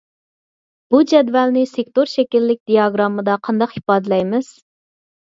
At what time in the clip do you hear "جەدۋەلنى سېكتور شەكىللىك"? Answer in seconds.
1.09-2.59